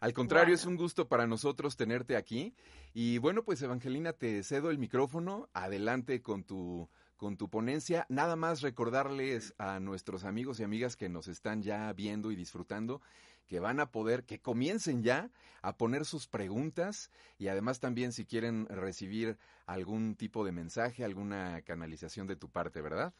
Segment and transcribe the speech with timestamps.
[0.00, 2.54] Al contrario, es un gusto para nosotros tenerte aquí.
[2.94, 5.48] Y bueno, pues Evangelina, te cedo el micrófono.
[5.52, 8.06] Adelante con tu, con tu ponencia.
[8.08, 13.02] Nada más recordarles a nuestros amigos y amigas que nos están ya viendo y disfrutando
[13.46, 15.30] que van a poder, que comiencen ya
[15.62, 21.62] a poner sus preguntas y además también si quieren recibir algún tipo de mensaje, alguna
[21.62, 23.14] canalización de tu parte, ¿verdad?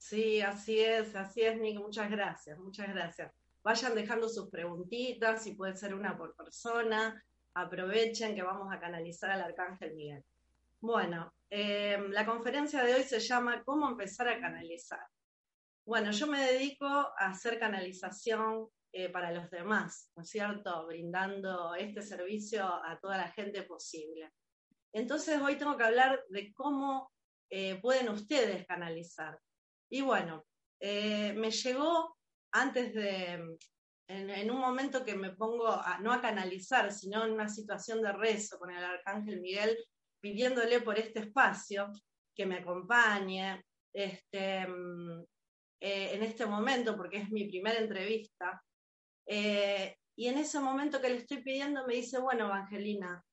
[0.00, 1.78] Sí, así es, así es, Nick.
[1.78, 3.30] Muchas gracias, muchas gracias.
[3.62, 7.22] Vayan dejando sus preguntitas, si puede ser una por persona.
[7.52, 10.24] Aprovechen que vamos a canalizar al Arcángel Miguel.
[10.80, 15.06] Bueno, em, la conferencia de hoy se llama ¿Cómo empezar a canalizar?
[15.84, 20.86] Bueno, yo me dedico a hacer canalización eh, para los demás, ¿no es cierto?
[20.86, 24.32] Brindando este servicio a toda la gente posible.
[24.92, 27.12] Entonces hoy tengo que hablar de cómo
[27.50, 29.38] eh, pueden ustedes canalizar.
[29.90, 30.46] Y bueno,
[30.80, 32.16] eh, me llegó
[32.52, 33.56] antes de,
[34.08, 38.12] en, un momento que me pongo a, no a canalizar, sino en una situación de
[38.12, 39.76] rezo con el Arcángel Miguel,
[40.20, 41.90] pidiéndole por este espacio
[42.34, 44.62] que me acompañe este,
[45.80, 48.62] eh, en este momento, porque es mi primera entrevista.
[49.26, 53.24] Eh, y en ese momento que le estoy pidiendo me dice, bueno, Evangelina,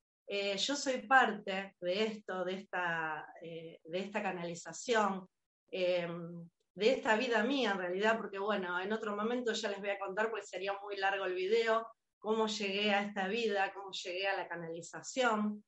[0.57, 5.25] yo soy parte de esto, de esta, de esta canalización,
[5.71, 9.89] Em, de esta vida mía en realidad, porque bueno, en otro momento ya les voy
[9.89, 11.87] a contar, porque sería muy largo el video,
[12.19, 15.63] cómo llegué a esta vida, cómo llegué a la canalización.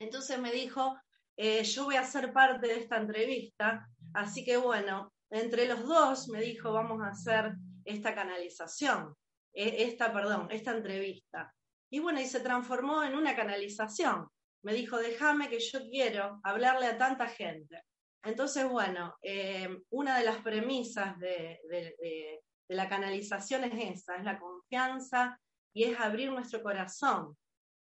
[0.00, 0.98] Entonces me dijo,
[1.36, 6.28] eh, yo voy a ser parte de esta entrevista, así que bueno, entre los dos
[6.28, 7.52] me dijo, vamos a hacer
[7.84, 9.14] esta canalización,
[9.52, 11.54] e, esta, perdón, esta entrevista.
[11.90, 14.28] Y bueno, y se transformó en una canalización.
[14.62, 17.82] Me dijo, déjame que yo quiero hablarle a tanta gente.
[18.22, 21.60] Entonces, bueno, eh, una de las premisas de,
[22.68, 25.40] la canalización es esa, es la confianza
[25.74, 27.36] y es abrir nuestro corazón.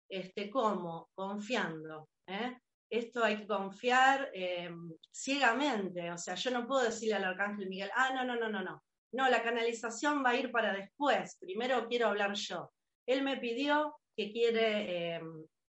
[0.08, 1.08] Este, ¿Cómo?
[1.14, 2.08] Confiando.
[2.26, 2.58] ¿eh?
[2.88, 4.70] Esto hay que confiar eh,
[5.10, 8.62] ciegamente, o sea, yo no puedo decirle al arcángel Miguel, ah, no, no, no, no,
[8.62, 8.82] no.
[9.12, 12.70] No, la canalización va a ir para después, primero quiero hablar yo.
[13.06, 15.20] Él me pidió que quiere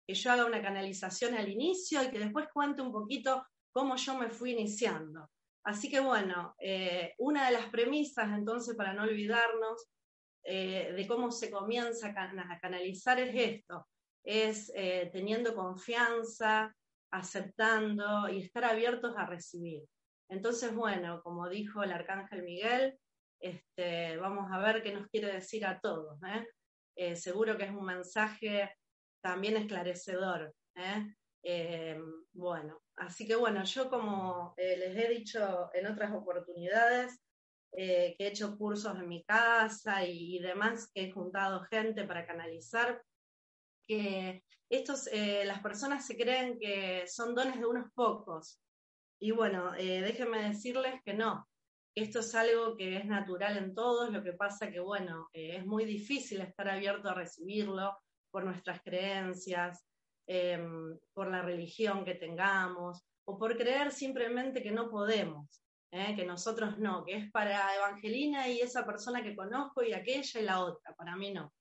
[0.06, 3.44] que yo haga una canalización al inicio y que después cuente un poquito
[3.76, 5.28] cómo yo me fui iniciando.
[5.62, 9.86] Así que bueno, eh, una de las premisas entonces para no olvidarnos
[10.44, 13.86] eh, de cómo se comienza a canalizar es esto,
[14.24, 16.74] es eh, teniendo confianza,
[17.12, 19.82] aceptando y estar abiertos a recibir.
[20.30, 22.98] Entonces, bueno, como dijo el arcángel Miguel,
[23.38, 26.18] este, vamos a ver qué nos quiere decir a todos.
[27.16, 28.72] seguro que es un mensaje
[29.20, 30.54] también esclarecedor.
[30.76, 31.14] Eh,
[32.32, 37.20] bueno, así que bueno, yo como eh, les he dicho en otras oportunidades,
[37.72, 42.26] eh, que he hecho cursos en mi casa y, demás, que he juntado gente para
[42.26, 43.02] canalizar,
[43.86, 48.60] que estos, las personas se creen que son dones de unos pocos.
[49.20, 51.46] Y bueno, déjenme decirles que no,
[51.96, 55.66] esto es algo que es natural en todos, lo que pasa que, bueno, eh, es
[55.66, 57.96] muy difícil estar abierto a recibirlo
[58.30, 59.82] por nuestras creencias,
[60.26, 66.14] em, por la religión que tengamos, o por creer simplemente que no podemos, ¿eh?
[66.14, 70.44] que nosotros no, que es para Evangelina y esa persona que conozco y aquella y
[70.44, 71.52] la otra, para mí no.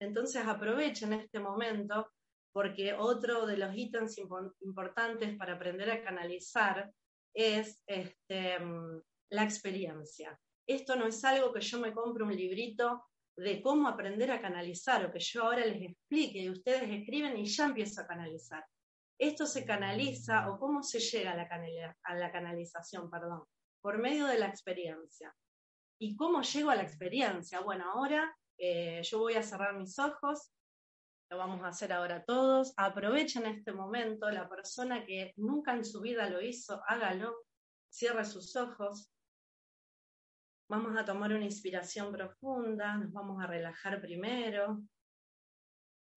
[0.00, 2.10] Entonces aprovechen este momento
[2.52, 4.16] porque otro de los ítems
[4.60, 6.92] importantes para aprender a canalizar
[7.34, 9.00] es este, em,
[9.30, 10.38] la experiencia.
[10.66, 13.04] Esto no es algo que yo me compre un librito
[13.36, 17.46] de cómo aprender a canalizar o que yo ahora les explique y ustedes escriben y
[17.46, 18.64] ya empiezo a canalizar.
[19.18, 23.44] Esto se canaliza o cómo se llega a la, a la canalización, perdón,
[23.80, 25.34] por medio de la experiencia.
[26.00, 27.60] ¿Y cómo llego a la experiencia?
[27.60, 30.52] Bueno, ahora eh, yo voy a cerrar mis ojos,
[31.30, 32.72] lo vamos a hacer ahora todos.
[32.76, 37.34] Aprovechen este momento, la persona que nunca en su vida lo hizo, hágalo,
[37.88, 39.10] cierre sus ojos,
[40.68, 44.82] Vamos a tomar una inspiración profunda, nos vamos a relajar primero.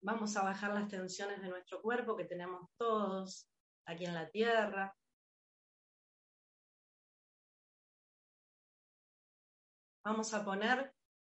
[0.01, 3.49] Vamos a bajar las tensiones de nuestro cuerpo que tenemos todos
[3.85, 4.95] aquí en la tierra.
[10.05, 10.93] Vamos a poner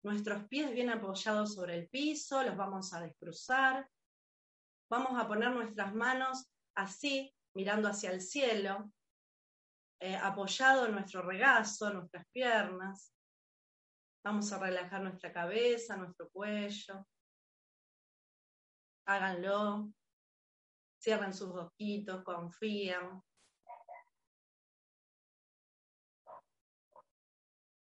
[0.04, 3.90] nuestros pies bien apoyados sobre el piso, los vamos a descruzar.
[4.90, 8.92] Vamos a poner nuestras manos así, mirando hacia el cielo,
[10.00, 13.14] eh, apoyado nuestro regazo, nuestras piernas.
[14.24, 17.08] Vamos a relajar nuestra cabeza, nuestro cuello.
[19.06, 19.92] Háganlo.
[21.02, 23.22] Cierren sus ojitos, confían.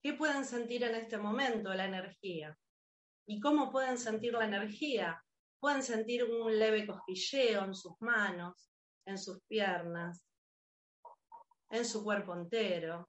[0.03, 1.75] ¿Qué pueden sentir en este momento?
[1.75, 2.57] La energía.
[3.27, 5.23] ¿Y cómo pueden sentir la energía?
[5.61, 8.71] Pueden sentir un leve cosquilleo en sus manos,
[9.05, 10.28] en sus piernas,
[11.71, 13.09] en su cuerpo entero,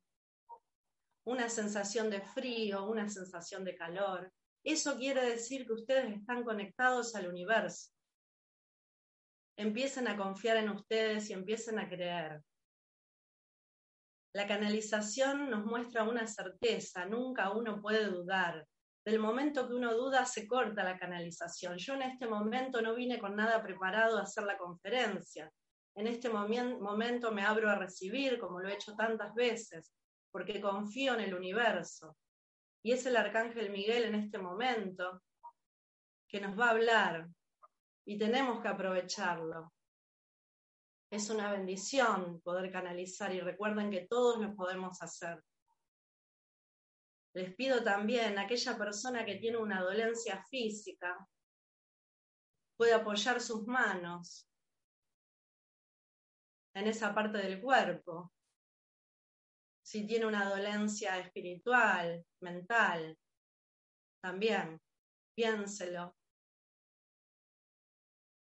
[1.26, 4.32] una sensación de frío, una sensación de calor.
[4.64, 7.92] Eso quiere decir que ustedes están conectados al universo.
[9.58, 12.42] Empiecen a confiar en ustedes y empiecen a creer.
[14.34, 18.68] La canalización nos muestra una certeza, nunca uno puede dudar.
[19.04, 21.78] Del momento que uno duda, se corta la canalización.
[21.78, 25.52] Yo en este momento no vine con nada preparado a hacer la conferencia.
[26.00, 29.94] En este momento me abro a recibir, como lo he hecho tantas veces,
[30.32, 32.16] porque confío en el universo.
[32.82, 35.22] Y es el arcángel Miguel en este momento
[36.30, 37.28] que nos va a hablar
[38.06, 39.74] y tenemos que aprovecharlo.
[41.12, 45.44] Es una bendición poder canalizar y recuerden que todos lo podemos hacer.
[47.34, 51.28] Les pido también a aquella persona que tiene una dolencia física,
[52.78, 54.49] puede apoyar sus manos
[56.74, 58.32] en esa parte del cuerpo.
[59.82, 63.18] Si tiene una dolencia espiritual, mental,
[64.22, 64.80] también,
[65.36, 66.16] piénselo.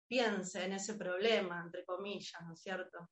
[0.09, 3.11] Piense en ese problema, entre comillas, ¿no es cierto?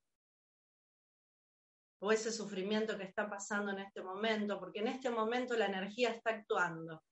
[2.00, 6.11] O ese sufrimiento que está pasando en este momento, porque en este momento la energía
[6.11, 7.02] está actuando.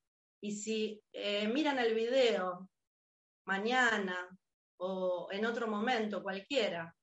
[0.42, 2.68] Y si eh, miran el video
[3.46, 4.28] mañana
[4.78, 6.94] o en otro momento cualquiera,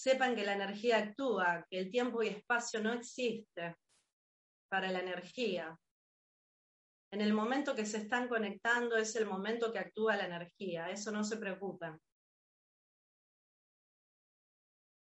[0.00, 3.76] sepan que la energía actúa, que el tiempo y espacio no existe
[4.70, 5.78] para la energía.
[7.12, 11.10] En el momento que se están conectando es el momento que actúa la energía, eso
[11.12, 12.00] no se preocupen.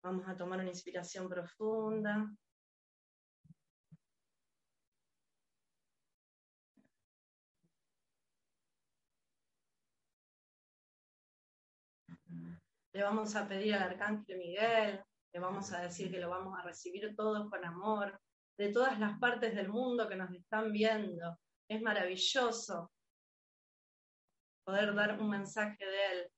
[0.02, 2.28] Vamos a tomar una inspiración profunda.
[12.92, 16.62] Le vamos a pedir al arcángel Miguel, le vamos a decir que lo vamos a
[16.62, 18.20] recibir todos con amor,
[18.58, 21.38] de todas las partes del mundo que nos están viendo.
[21.68, 22.90] Es maravilloso
[24.64, 26.32] poder dar un mensaje de Él.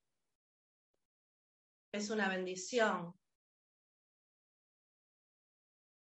[1.93, 3.15] Es una bendición.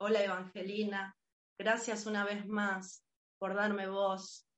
[0.01, 1.17] Hola Evangelina,
[1.59, 3.05] gracias una vez más
[3.39, 4.49] por darme voz,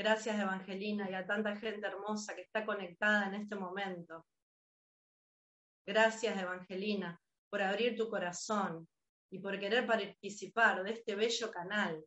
[0.00, 4.24] Gracias, Evangelina, y a tanta gente hermosa que está conectada en este momento.
[5.90, 8.88] Gracias, Evangelina, por abrir tu corazón
[9.28, 12.06] y por querer participar de este bello canal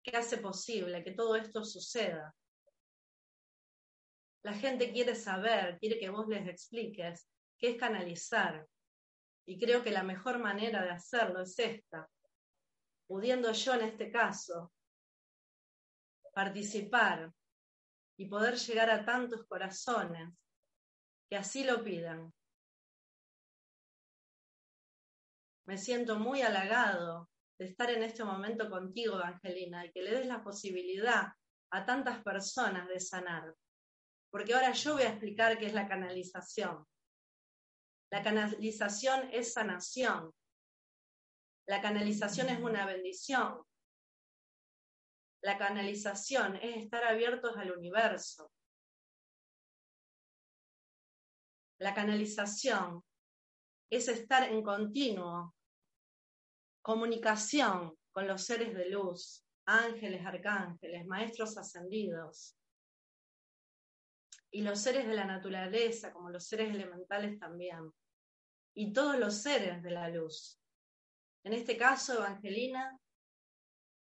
[0.00, 2.32] que hace posible que todo esto suceda.
[4.44, 7.28] La gente quiere saber, quiere que vos les expliques
[7.58, 8.64] qué es canalizar.
[9.44, 12.08] Y creo que la mejor manera de hacerlo es esta,
[13.08, 14.72] pudiendo yo en este caso
[16.32, 17.32] participar
[18.18, 20.32] y poder llegar a tantos corazones
[21.28, 22.32] que así lo pidan.
[25.66, 30.26] Me siento muy halagado de estar en este momento contigo, Angelina, y que le des
[30.26, 31.32] la posibilidad
[31.72, 33.52] a tantas personas de sanar.
[34.30, 36.86] Porque ahora yo voy a explicar qué es la canalización.
[38.12, 40.32] La canalización es sanación.
[41.66, 43.60] La canalización es una bendición.
[45.42, 48.52] La canalización es estar abiertos al universo.
[51.78, 53.02] La canalización
[53.90, 55.54] es estar en continuo
[56.82, 62.56] comunicación con los seres de luz, ángeles, arcángeles, maestros ascendidos,
[64.52, 67.92] y los seres de la naturaleza, como los seres elementales también,
[68.74, 70.60] y todos los seres de la luz.
[71.44, 72.98] En este caso, Evangelina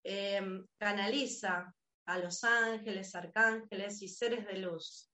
[0.05, 1.75] em, canaliza
[2.07, 5.11] a los ángeles, arcángeles y seres de luz.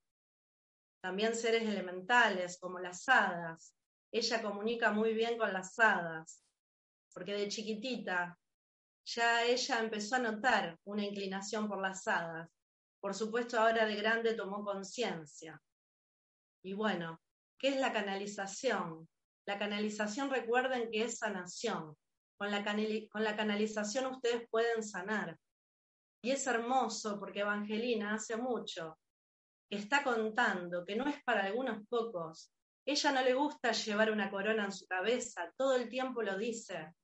[1.01, 3.75] También seres elementales como las hadas.
[4.13, 6.43] Ella comunica muy bien con las hadas,
[7.13, 8.39] porque de chiquitita
[9.05, 12.49] ya ella empezó a notar una inclinación por las hadas
[13.01, 15.61] por supuesto, ahora de grande tomó conciencia.
[16.65, 17.21] Y bueno,
[17.59, 19.09] ¿qué es la canalización?
[19.47, 21.97] La canalización, recuerden que es sanación.
[22.37, 22.65] Con la,
[23.37, 25.39] canalización ustedes pueden sanar.
[26.23, 28.99] Y es hermoso porque Evangelina hace mucho
[29.71, 32.51] que está contando que no es para algunos pocos.
[32.89, 36.95] Ella no le gusta llevar una corona en su cabeza, todo el tiempo lo dice.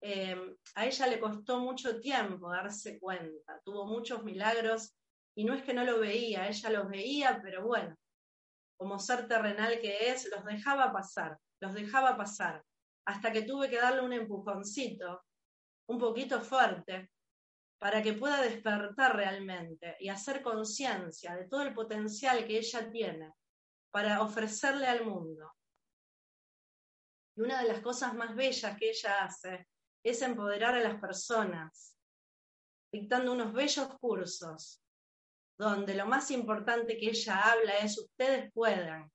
[0.00, 4.94] Eh, a ella le costó mucho tiempo darse cuenta, tuvo muchos milagros
[5.34, 7.96] y no es que no lo veía, ella los veía, pero bueno,
[8.76, 12.62] como ser terrenal que es, los dejaba pasar, los dejaba pasar,
[13.04, 15.24] hasta que tuve que darle un empujoncito,
[15.88, 17.10] un poquito fuerte,
[17.80, 23.32] para que pueda despertar realmente y hacer conciencia de todo el potencial que ella tiene
[23.92, 25.52] para ofrecerle al mundo.
[27.36, 29.68] Y una de las cosas más bellas que ella hace
[30.02, 31.96] es empoderar a las personas,
[32.92, 34.82] dictando unos bellos cursos
[35.58, 39.10] donde lo más importante que ella habla es ustedes puedan.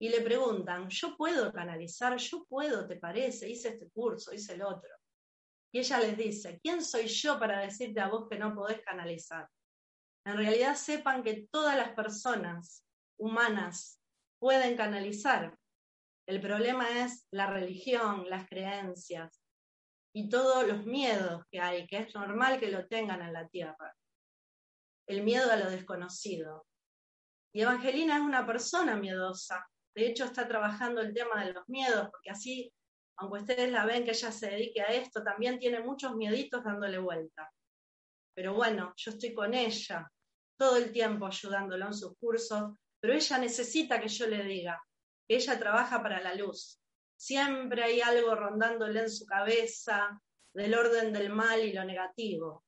[0.00, 2.16] Y le preguntan, ¿yo puedo canalizar?
[2.16, 3.48] ¿Yo puedo, te parece?
[3.48, 4.90] Hice este curso, hice el otro.
[5.72, 9.48] Y ella les dice, ¿quién soy yo para decirte a vos que no podés canalizar?
[10.24, 12.84] En realidad sepan que todas las personas
[13.20, 14.00] humanas
[14.38, 15.56] pueden canalizar.
[16.26, 19.42] El problema es la religión, las creencias
[20.14, 23.94] y todos los miedos que hay, que es normal que lo tengan en la tierra
[25.10, 26.66] el miedo a lo desconocido.
[27.52, 29.68] Y Evangelina es una persona miedosa.
[29.92, 32.72] De hecho, está trabajando el tema de los miedos, porque así,
[33.16, 36.98] aunque ustedes la ven que ella se dedique a esto, también tiene muchos mieditos dándole
[36.98, 37.50] vuelta.
[38.36, 40.08] Pero bueno, yo estoy con ella
[40.56, 44.80] todo el tiempo ayudándolo en sus cursos, pero ella necesita que yo le diga
[45.26, 46.80] que ella trabaja para la luz.
[47.16, 50.20] Siempre hay algo rondándole en su cabeza
[50.52, 52.64] del orden del mal y lo negativo.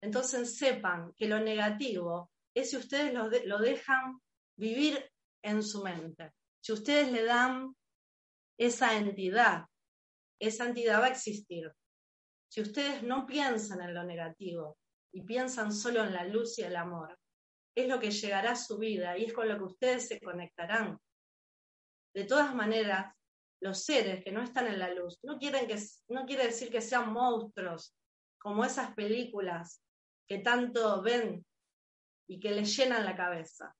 [0.00, 4.20] Entonces sepan que lo negativo es si ustedes lo, dejan
[4.56, 5.10] vivir
[5.42, 6.32] en su mente.
[6.60, 7.74] Si ustedes le dan
[8.58, 9.64] esa entidad,
[10.40, 11.70] esa entidad va a existir.
[12.48, 14.78] Si ustedes no piensan en lo negativo
[15.12, 17.18] y piensan solo en la luz y el amor,
[17.76, 20.98] es lo que llegará a su vida y es con lo que ustedes se conectarán.
[22.14, 23.14] De todas maneras,
[23.60, 25.76] los seres que no están en la luz no, quieren que,
[26.08, 27.94] no quiere decir que sean monstruos
[28.38, 29.82] como esas películas
[30.26, 31.44] que tanto ven
[32.26, 33.76] y que les llenan la cabeza.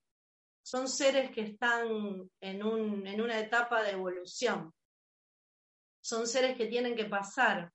[0.61, 4.71] Son seres que están en, en una etapa de evolución.
[6.01, 7.71] Son seres que tienen que pasar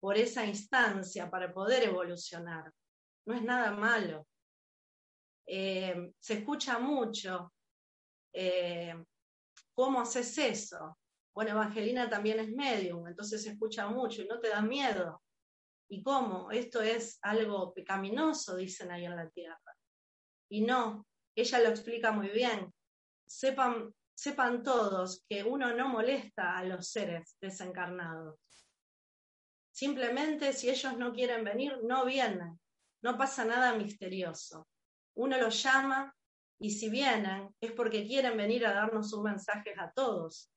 [0.00, 2.72] por esa instancia para poder evolucionar.
[3.26, 4.26] No es nada malo.
[5.46, 7.52] Eh, se escucha mucho.
[8.32, 8.94] Eh,
[9.72, 10.98] ¿Cómo haces eso?
[11.34, 15.22] Bueno, Evangelina también es medium, entonces se escucha mucho y no te da miedo.
[15.88, 16.50] ¿Y cómo?
[16.50, 19.76] Esto es algo pecaminoso, dicen ahí en la tierra.
[20.48, 22.72] Y no, ella lo explica muy bien.
[23.26, 28.38] Sepan, sepan todos que uno no molesta a los seres desencarnados.
[29.70, 32.58] Simplemente si ellos no quieren venir, no vienen.
[33.02, 34.66] No pasa nada misterioso.
[35.16, 36.14] Uno los llama
[36.58, 40.50] y si vienen es porque quieren venir a darnos un mensaje a todos.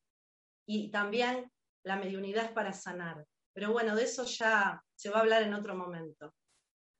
[0.68, 1.52] Y también
[1.84, 3.26] la mediunidad es para sanar.
[3.54, 6.34] Pero bueno, de eso ya se va a hablar en otro momento.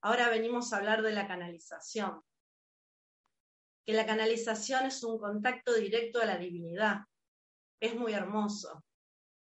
[0.02, 2.22] Ahora venimos a hablar de la canalización.
[3.86, 7.00] que la canalización es un contacto directo a la divinidad.
[7.82, 8.84] Es muy hermoso.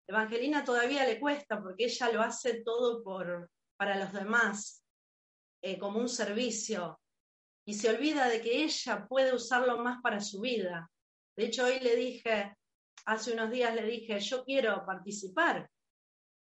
[0.08, 4.84] Evangelina todavía le cuesta porque ella lo hace todo por, para los demás,
[5.64, 7.00] eh, como un servicio,
[7.68, 10.90] y se olvida de que ella puede usarlo más para su vida.
[11.36, 12.56] De hecho, hoy le dije,
[13.06, 15.70] hace unos días le dije, yo quiero participar,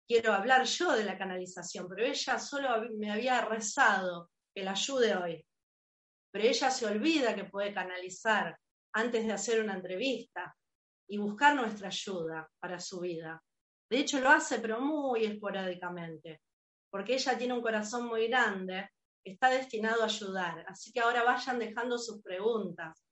[0.09, 5.14] quiero hablar yo de la canalización, pero ella solo me había rezado que la ayude
[5.16, 5.47] hoy.
[6.33, 8.59] Pero ella se olvida que puede canalizar
[8.95, 10.54] antes de hacer una entrevista
[11.09, 13.42] y buscar nuestra ayuda para su vida.
[13.90, 16.40] De hecho, lo hace, pero muy esporádicamente,
[16.90, 18.88] porque ella tiene un corazón muy grande,
[19.24, 20.64] está destinado a ayudar.
[20.68, 23.04] Así que ahora vayan dejando sus preguntas,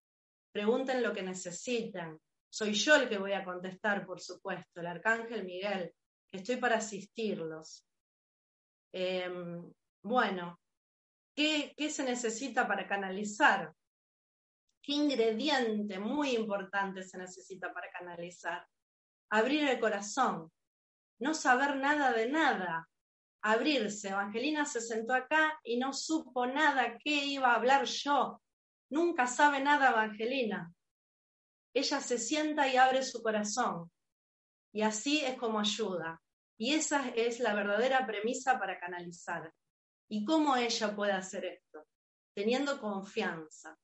[0.52, 2.20] pregunten lo que necesiten.
[2.48, 5.94] Soy yo el que voy a contestar, por supuesto, el arcángel Miguel,
[6.32, 7.86] estoy para asistirlos.
[8.92, 10.58] Em, bueno,
[11.34, 13.72] ¿qué, ¿qué se necesita para canalizar?
[14.82, 18.66] ¿Qué ingrediente muy importante se necesita para canalizar?
[19.30, 20.50] Abrir el corazón,
[21.20, 22.88] no saber nada de nada,
[23.42, 24.08] abrirse.
[24.08, 28.40] Evangelina se sentó acá y no supo nada qué iba a hablar yo.
[28.90, 30.72] Nunca sabe nada Evangelina.
[31.74, 33.90] Ella se sienta y abre su corazón.
[34.72, 36.20] Y así es como ayuda.
[36.58, 39.52] Y esa es la verdadera premisa para canalizar.
[40.08, 41.86] ¿Y cómo ella puede hacer esto?
[42.34, 43.76] Teniendo confianza.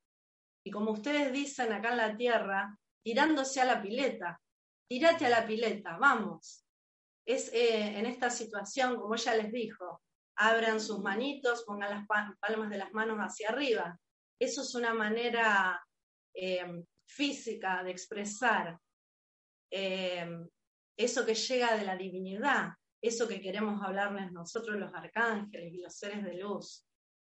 [0.65, 4.41] Y como ustedes dicen acá en la tierra, tirándose a la pileta.
[4.89, 6.66] Tírate a la pileta, vamos
[7.27, 10.01] es eh, en esta situación, como ella les dijo,
[10.37, 12.07] abran sus manitos, pongan las
[12.41, 13.99] palmas de las manos hacia arriba.
[14.39, 15.85] Eso es una manera
[16.33, 18.79] eh, física de expresar
[19.71, 20.29] eh,
[20.97, 22.71] eso que llega de la divinidad,
[23.03, 26.87] eso que queremos hablarles nosotros los arcángeles y los seres de luz.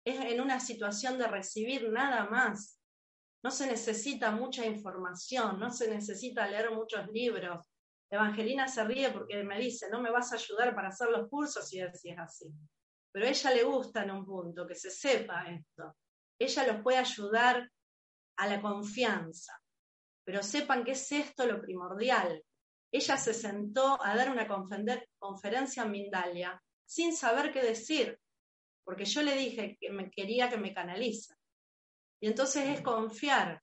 [0.05, 2.81] Es en una situación de recibir nada más.
[3.43, 7.70] No se necesita mucha información, no se necesita leer muchos libros,
[8.11, 11.73] Evangelina se ríe porque me dice, no me vas a ayudar para hacer los cursos
[11.73, 12.53] y si es así.
[13.13, 15.97] Pero a ella le gusta en un punto que se sepa esto.
[16.39, 17.71] Ella los puede ayudar
[18.37, 19.61] a la confianza.
[20.25, 22.43] Pero sepan que es esto lo primordial.
[22.93, 24.49] Ella se sentó a dar una
[25.19, 28.19] conferencia en Mindalia sin saber qué decir,
[28.85, 31.37] porque yo le dije que me quería que me canaliza.
[32.21, 33.63] Y entonces es confiar,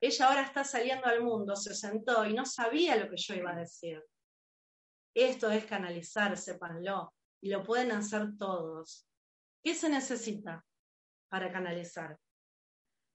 [0.00, 3.52] ella ahora está saliendo al mundo, se sentó y no sabía lo que yo iba
[3.52, 4.02] a decir.
[5.14, 9.06] Esto es canalizar, sépanlo, y lo pueden hacer todos.
[9.64, 10.64] ¿Qué se necesita
[11.28, 12.18] para canalizar?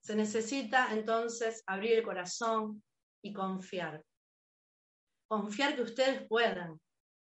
[0.02, 2.82] Se necesita entonces abrir el corazón
[3.22, 4.04] y confiar.
[5.28, 6.80] Confiar que ustedes puedan.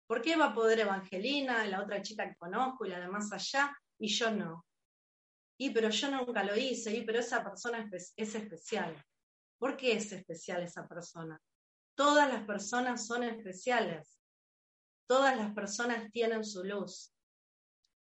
[0.08, 3.32] ¿Por qué va a poder Evangelina, la otra chica que conozco y la de más
[3.32, 4.66] allá, y yo no?
[5.56, 8.94] Y pero yo nunca lo hice, y pero esa persona es especial.
[9.64, 11.40] ¿Por qué es especial esa persona?
[11.96, 14.20] Todas las personas son especiales.
[15.08, 17.14] Todas las personas tienen su luz.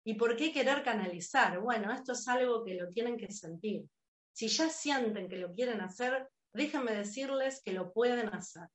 [0.06, 1.62] ¿Y por qué querer canalizar?
[1.62, 3.86] Bueno, esto es algo que lo tienen que sentir.
[4.34, 8.68] Si ya sienten que lo quieren hacer, déjenme decirles que lo pueden hacer.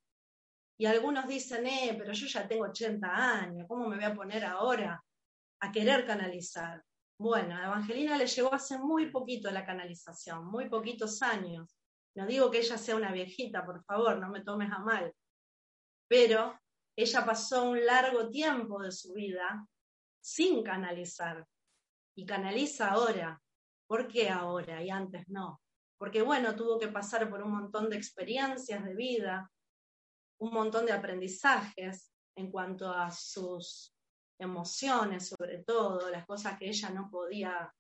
[0.79, 4.47] Y algunos dicen, eh, pero yo ya tengo 80 años, ¿cómo me voy a poner
[4.47, 5.05] ahora
[5.61, 6.83] a querer canalizar?
[7.19, 11.78] Bueno, a Evangelina le llegó hace muy poquito la canalización, muy poquitos años.
[12.19, 15.15] No digo que ella sea una viejita, por favor, no me tomes a mal,
[16.09, 16.59] pero
[16.97, 19.65] ella pasó un largo tiempo de su vida
[20.21, 21.47] sin canalizar
[22.17, 23.41] y canaliza ahora.
[23.87, 25.63] ¿Por qué ahora y antes no?
[25.97, 29.49] Porque bueno, tuvo que pasar por un montón de experiencias de vida,
[30.41, 33.95] un montón de aprendizajes en cuanto a sus
[34.41, 37.73] emociones, sobre todo, las cosas que ella no podía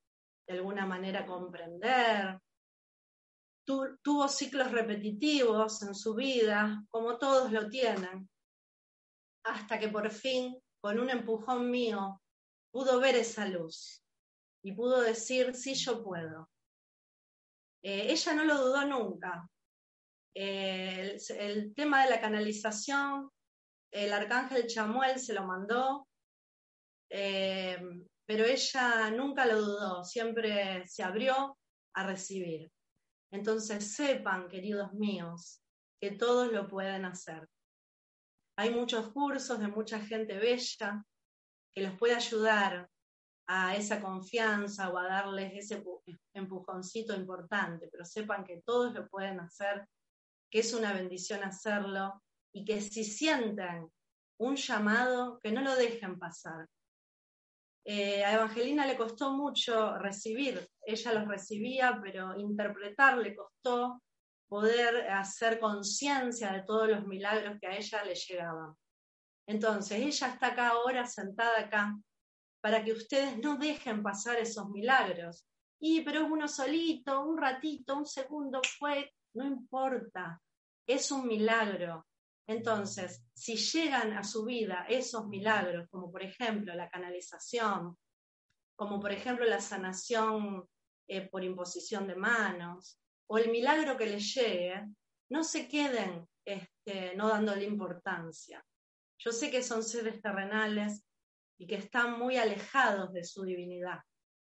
[0.46, 2.38] de alguna manera comprender,
[4.02, 8.28] tuvo ciclos repetitivos en su vida, como todos lo tienen,
[9.44, 12.22] hasta que por fin, con un empujón mío,
[12.70, 14.02] pudo ver esa luz
[14.62, 16.48] y pudo decir, sí, yo puedo.
[17.82, 19.48] Eh, ella no lo dudó nunca.
[20.34, 23.30] Eh, el, tema de la canalización,
[23.90, 26.08] el arcángel Chamuel se lo mandó,
[27.10, 27.78] eh,
[28.26, 31.58] pero ella nunca lo dudó, siempre se abrió
[31.94, 32.70] a recibir.
[33.30, 35.62] Entonces sepan, queridos míos,
[36.00, 37.48] que todos lo pueden hacer.
[38.56, 41.04] Hay muchos cursos de mucha gente bella
[41.74, 42.88] que los puede ayudar
[43.46, 45.82] a esa confianza o a darles ese
[46.34, 49.86] empujoncito importante, pero sepan que todos lo pueden hacer,
[50.50, 53.90] que es una bendición hacerlo y que si sienten
[54.38, 56.66] un llamado, que no lo dejen pasar,
[57.90, 64.02] eh, a Evangelina le costó mucho recibir, ella los recibía, pero interpretar le costó
[64.46, 68.74] poder hacer conciencia de todos los milagros que a ella le llegaban.
[69.46, 71.96] Entonces, ella está acá ahora, sentada acá,
[72.60, 75.46] para que ustedes no dejen pasar esos milagros.
[75.80, 80.42] Y, pero uno solito, un ratito, un segundo fue, no importa,
[80.86, 82.06] es un milagro.
[82.48, 87.96] Entonces, si llegan a su vida esos milagros, como por ejemplo la canalización,
[88.74, 90.66] como por ejemplo la sanación
[91.06, 94.82] eh, por imposición de manos, o el milagro que les llegue,
[95.30, 98.64] no se queden este, no dándole importancia.
[99.18, 101.04] Yo sé que son seres terrenales
[101.58, 104.00] y que están muy alejados de su divinidad,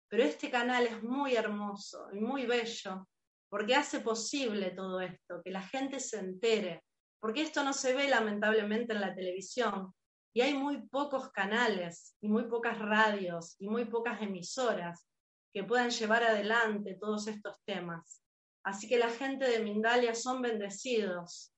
[0.07, 3.07] pero este canal es muy hermoso y muy bello
[3.49, 6.85] porque hace posible todo esto, que la gente se entere,
[7.21, 9.93] porque esto no se ve lamentablemente en la televisión
[10.33, 15.07] y hay muy pocos canales y muy pocas radios y muy pocas emisoras
[15.53, 18.23] que puedan llevar adelante todos estos temas.
[18.63, 21.53] Así que la gente de Mindalia son bendecidos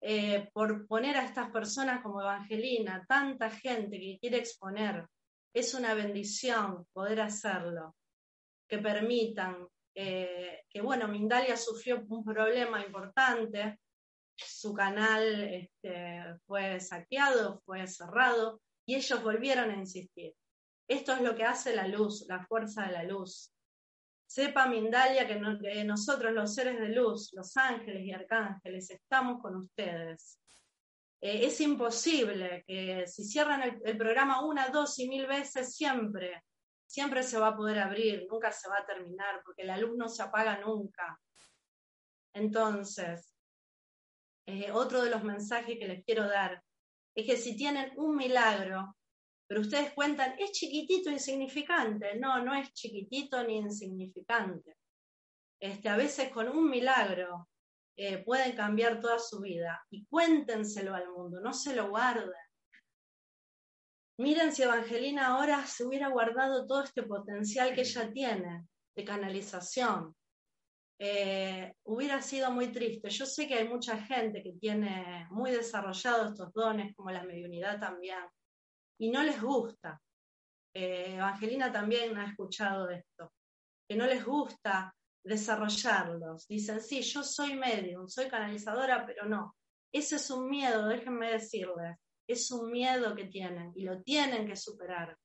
[0.00, 5.06] eh, por poner a estas personas como Evangelina, tanta gente que quiere exponer.
[5.54, 7.96] Es una bendición poder hacerlo,
[8.68, 13.80] que permitan eh, que, bueno, Mindalia sufrió un problema importante,
[14.46, 20.34] su canal este, fue saqueado, fue cerrado, y ellos volvieron a insistir.
[20.88, 23.52] Esto es lo que hace la luz, la fuerza de la luz.
[24.26, 30.38] Sepa Mindalia que, nosotros, los seres de luz, los ángeles y arcángeles, estamos con ustedes.
[31.20, 36.44] Eh, es imposible que si cierran el, programa una, dos y mil veces, siempre,
[36.86, 40.08] siempre se va a poder abrir, nunca se va a terminar, porque la luz no
[40.08, 41.18] se apaga nunca.
[42.34, 43.37] Entonces,
[44.50, 46.62] eh, otro de los mensajes que les quiero dar
[47.14, 48.96] es que si tienen un milagro,
[49.46, 52.18] pero ustedes cuentan, es chiquitito, insignificante.
[52.18, 54.76] No, no es chiquitito ni insignificante.
[55.60, 57.50] Este, a veces con un milagro
[57.94, 62.32] eh, pueden cambiar toda su vida y cuéntenselo al mundo, no se lo guarden.
[64.18, 70.16] Miren si Evangelina ahora se hubiera guardado todo este potencial que ella tiene de canalización.
[71.00, 73.08] Eh, hubiera sido muy triste.
[73.08, 77.78] Yo sé que hay mucha gente que tiene muy desarrollados estos dones, como la mediunidad
[77.78, 78.24] también,
[78.98, 80.00] y no les gusta.
[80.74, 83.32] Eh, Evangelina también ha escuchado esto,
[83.88, 86.48] que no les gusta desarrollarlos.
[86.48, 89.54] Dicen, sí, yo soy medium, soy canalizadora, pero no.
[89.92, 91.96] Ese es un miedo, déjenme decirles,
[92.28, 95.16] es un miedo que tienen y lo tienen que superar,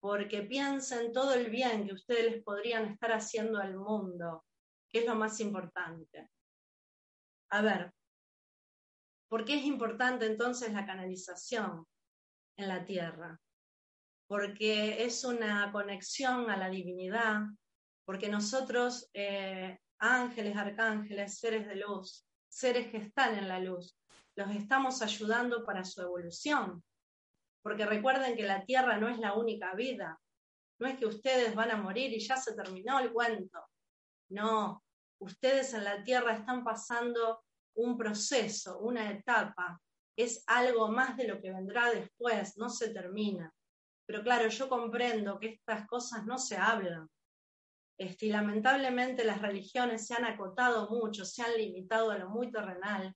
[0.00, 4.44] porque piensen todo el bien que ustedes podrían estar haciendo al mundo,
[4.92, 6.28] que es lo más importante.
[7.50, 7.92] A ver,
[9.28, 11.86] ¿por qué es importante entonces la canalización?
[12.56, 13.40] en la tierra,
[14.26, 17.42] porque es una conexión a la divinidad,
[18.04, 23.98] porque nosotros, eh, ángeles, arcángeles, seres de luz, seres que están en la luz,
[24.36, 26.82] los estamos ayudando para su evolución.
[27.62, 30.18] Porque recuerden que la tierra no es la única vida,
[30.80, 33.60] no es que ustedes van a morir y ya se terminó el cuento.
[34.30, 34.81] No,
[35.22, 37.42] ustedes en la tierra están pasando
[37.74, 39.80] un proceso, una etapa
[40.16, 43.52] es algo más de lo que vendrá después, no se termina.
[44.06, 47.08] Pero claro, yo comprendo que estas cosas no se hablan.
[47.98, 52.50] Este, y lamentablemente las religiones se han acotado mucho, se han limitado a lo muy
[52.50, 53.14] terrenal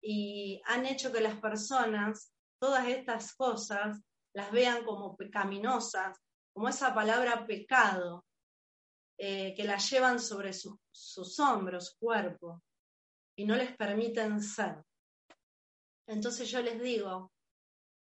[0.00, 4.00] y han hecho que las personas todas estas cosas
[4.34, 6.18] las vean como pecaminosas,
[6.54, 8.24] como esa palabra pecado,
[9.18, 12.62] eh, que la llevan sobre sus hombros, cuerpo,
[13.36, 14.82] y no les permiten ser.
[16.06, 17.32] Entonces yo les digo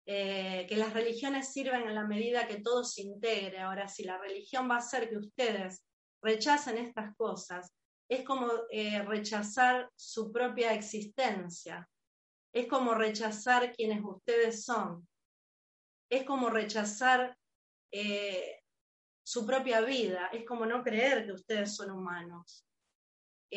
[0.07, 3.61] eh, que las religiones sirven en la medida que todo se integre.
[3.61, 5.85] Ahora, si la religión va a hacer que ustedes
[6.23, 7.71] rechacen estas cosas,
[8.09, 11.87] es como eh, rechazar su propia existencia,
[12.55, 15.07] es como rechazar quienes ustedes son,
[16.11, 17.37] es como rechazar
[19.29, 22.64] su propia vida, es como no creer que ustedes son humanos.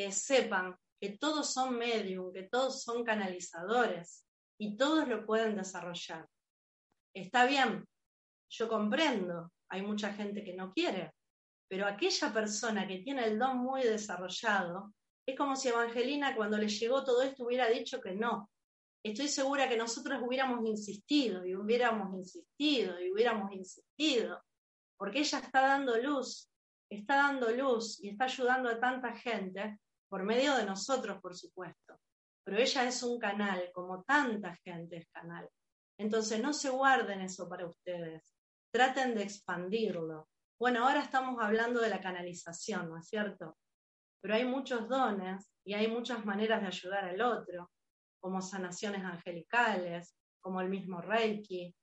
[0.09, 4.27] sepan que todos son medium, que todos son canalizadores,
[4.59, 6.27] y todos lo pueden desarrollar.
[7.15, 7.87] Está bien,
[8.49, 11.13] yo comprendo, hay mucha gente que no quiere,
[11.69, 14.93] pero aquella persona que tiene el don muy desarrollado,
[15.25, 18.49] es como si Evangelina cuando le llegó todo esto hubiera dicho que no.
[19.01, 24.43] Estoy segura que nosotros hubiéramos insistido y hubiéramos insistido y hubiéramos insistido,
[25.01, 26.51] porque ella está dando luz,
[26.91, 31.99] está dando luz y está ayudando a tanta gente por medio de nosotros, por supuesto
[32.43, 35.47] pero ella es un canal, como tanta gente es canal.
[35.97, 38.23] Entonces no se guarden eso para ustedes,
[38.73, 40.27] traten de expandirlo.
[40.59, 43.57] Bueno, ahora estamos hablando de la canalización, ¿no es cierto?
[44.23, 47.71] pero hay muchos dones y hay muchas maneras de ayudar al otro,
[48.19, 51.75] como sanaciones angelicales, como el mismo Reiki,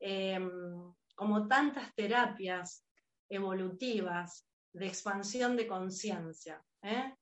[0.00, 2.84] em, como tantas terapias
[3.28, 6.62] evolutivas de expansión de conciencia.
[6.82, 7.14] ¿eh?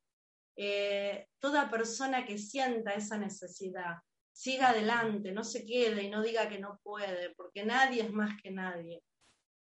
[0.57, 3.97] Eh, toda persona que sienta esa necesidad,
[4.33, 8.41] siga adelante, no se quede y no diga que no puede, porque nadie es más
[8.43, 9.03] que nadie.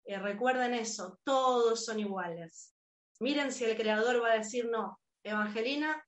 [0.04, 2.74] Eh, recuerden eso, todos son iguales.
[3.20, 6.02] Miren si el creador va a decir, no, Evangelina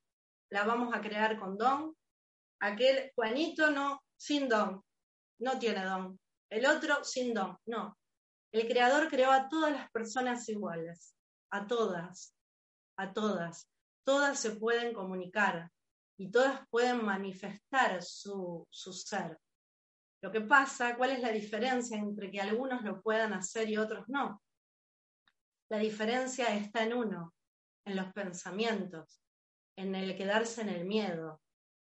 [0.51, 1.95] la vamos a crear con don,
[2.61, 4.83] aquel Juanito no, sin don,
[5.41, 6.19] no tiene don,
[6.51, 7.98] el otro sin don, no.
[8.53, 11.15] El creador creó a todas las personas iguales,
[11.51, 12.35] a todas,
[12.97, 13.69] a todas.
[14.05, 15.71] Todas se pueden comunicar
[16.19, 19.39] y todas pueden manifestar su, su ser.
[20.23, 24.09] Lo que pasa, ¿cuál es la diferencia entre que algunos lo puedan hacer y otros
[24.09, 24.43] no?
[25.71, 27.35] La diferencia está en uno,
[27.85, 29.23] en los pensamientos,
[29.77, 31.41] en el quedarse en el miedo,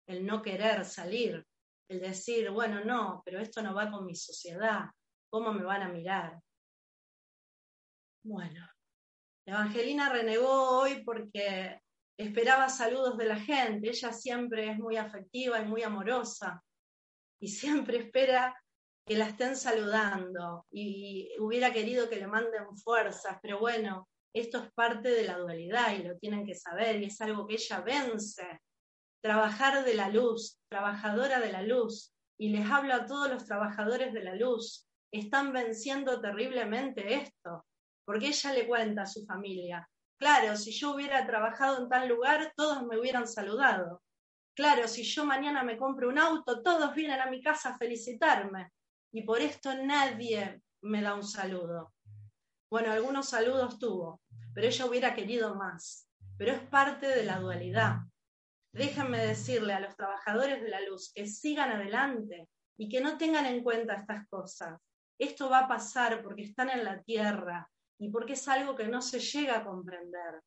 [0.06, 1.44] el no querer salir,
[1.88, 4.86] el decir, bueno, no, pero esto no va con mi sociedad,
[5.34, 6.40] ¿cómo me van a mirar?
[8.22, 8.64] Bueno,
[9.44, 11.80] Evangelina renegó hoy porque
[12.16, 16.62] esperaba saludos de la gente, ella siempre es muy afectiva y muy amorosa,
[17.40, 18.56] y siempre espera
[19.04, 24.72] que la estén saludando y hubiera querido que le manden fuerzas, pero bueno, esto es
[24.72, 28.60] parte de la dualidad y lo tienen que saber y es algo que ella vence.
[29.20, 34.12] Trabajar de la luz, trabajadora de la luz, y les hablo a todos los trabajadores
[34.12, 34.86] de la luz,
[35.18, 37.64] están venciendo terriblemente esto,
[38.04, 42.52] porque ella le cuenta a su familia, claro, si yo hubiera trabajado en tal lugar,
[42.56, 44.02] todos me hubieran saludado,
[44.54, 48.70] Claro, si yo mañana me compro un auto, todos vienen a mi casa a felicitarme
[49.12, 51.92] y por esto nadie me da un saludo.
[52.70, 54.20] Bueno, algunos saludos tuvo,
[54.54, 56.08] pero ella hubiera querido más.
[56.38, 57.98] Pero es parte de la dualidad.
[58.72, 63.46] Déjenme decirle a los trabajadores de la luz que sigan adelante y que no tengan
[63.46, 64.80] en cuenta estas cosas.
[65.18, 69.00] Esto va a pasar porque están en la tierra y porque es algo que no
[69.00, 70.42] se llega a comprender,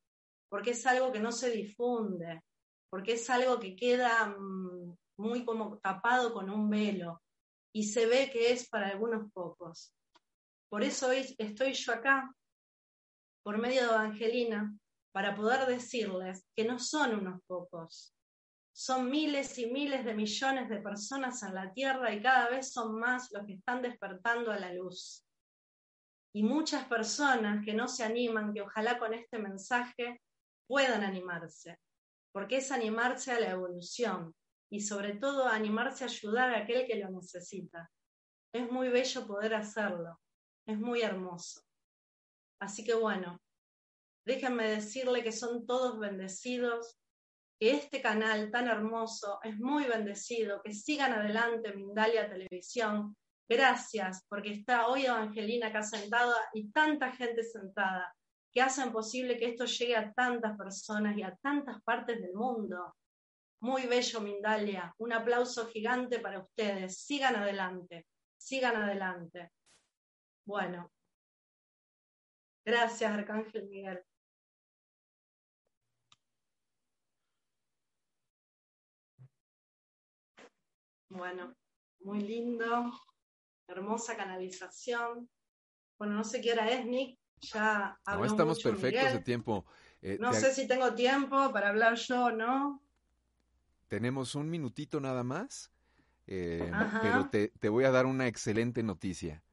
[0.49, 2.41] porque es algo que no se difunde,
[2.89, 7.21] porque es algo que queda mm, muy como tapado con un velo
[7.73, 9.93] y se ve que es para algunos pocos.
[10.69, 12.33] Por eso hoy estoy yo acá,
[13.43, 14.77] por medio de Evangelina,
[15.13, 18.13] para poder decirles que no son unos pocos,
[18.77, 22.99] son miles y miles de millones de personas en la Tierra y cada vez son
[22.99, 25.25] más los que están despertando a la luz.
[26.35, 30.21] Y muchas personas que no se animan, que ojalá con este mensaje
[30.67, 31.79] puedan animarse
[32.37, 34.35] porque es animarse a la evolución
[34.69, 37.89] y sobre todo animarse a ayudar a aquel que lo necesita.
[38.53, 40.21] Es muy bello poder hacerlo,
[40.67, 41.61] es muy hermoso.
[42.61, 43.41] Así que bueno,
[44.23, 46.99] déjenme decirle que son todos bendecidos,
[47.59, 53.15] que este canal tan hermoso es muy bendecido, que sigan adelante Mindalia Televisión.
[53.49, 58.13] Gracias, porque está hoy Evangelina acá sentada y tanta gente sentada
[58.51, 62.95] que hacen posible que esto llegue a tantas personas y a tantas partes del mundo.
[63.61, 64.93] Muy bello, Mindalia.
[64.97, 66.99] Un aplauso gigante para ustedes.
[66.99, 68.05] Sigan adelante,
[68.37, 69.51] sigan adelante.
[70.45, 70.91] Bueno,
[72.65, 74.03] gracias, Arcángel Miguel.
[81.09, 81.55] Bueno,
[82.01, 82.91] muy lindo,
[83.67, 85.29] hermosa canalización.
[85.97, 87.19] Bueno, no sé qué hora es, Nick.
[87.41, 89.65] Ya no estamos perfectos de tiempo.
[90.01, 92.81] Eh, no sé si tengo tiempo para hablar yo, ¿no?
[93.87, 95.71] Tenemos un minutito nada más,
[96.27, 99.43] eh, pero te, voy a dar una excelente noticia.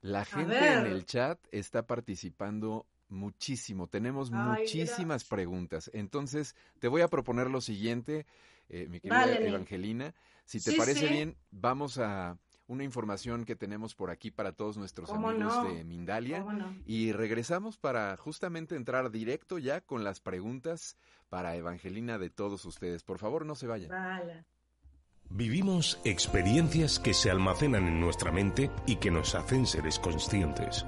[0.00, 3.86] La gente en el chat está participando muchísimo.
[3.86, 5.90] Tenemos muchísimas preguntas.
[5.92, 8.26] Entonces, te voy a proponer lo siguiente,
[8.68, 10.14] eh, mi querida Evangelina.
[10.52, 12.36] Si te parece bien, vamos a
[12.66, 16.44] una información que tenemos por aquí para todos nuestros amigos de Mindalia.
[16.84, 20.98] Y regresamos para justamente entrar directo ya con las preguntas
[21.30, 23.02] para Evangelina de todos ustedes.
[23.02, 24.44] Por favor, no se vayan.
[25.30, 30.84] Vivimos experiencias que se almacenan en nuestra mente y que nos hacen seres conscientes.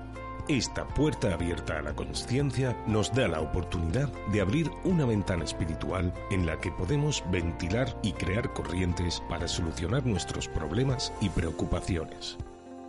[0.48, 6.12] Esta puerta abierta a la conciencia nos da la oportunidad de abrir una ventana espiritual
[6.30, 12.37] en la que podemos ventilar y crear corrientes para solucionar nuestros problemas y preocupaciones.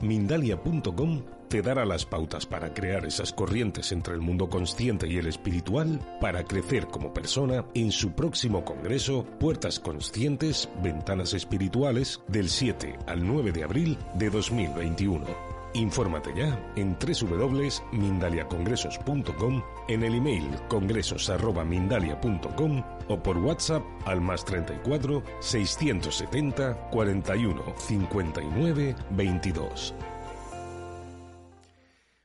[0.02, 5.28] Mindalia.com te dará las pautas para crear esas corrientes entre el mundo consciente y el
[5.28, 12.98] espiritual para crecer como persona en su próximo congreso Puertas Conscientes, Ventanas Espirituales del 7
[13.08, 15.55] al 9 de abril de 2021.
[15.76, 26.90] Infórmate ya en www.mindaliacongresos.com, en el email congresos@mindalia.com o por WhatsApp al más 34 670
[26.92, 29.94] 41 59 22.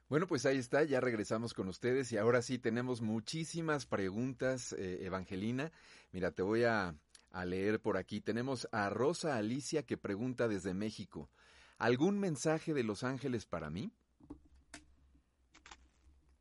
[0.08, 5.00] Bueno, pues ahí está, ya regresamos con ustedes y ahora sí tenemos muchísimas preguntas, eh,
[5.02, 5.72] Evangelina.
[6.12, 6.94] Mira, te voy a,
[7.32, 8.20] a leer por aquí.
[8.20, 11.28] Tenemos a Rosa Alicia que pregunta desde México.
[11.80, 13.90] ¿Algún mensaje de los ángeles para mí?